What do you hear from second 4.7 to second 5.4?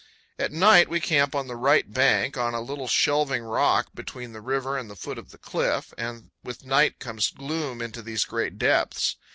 and the foot of the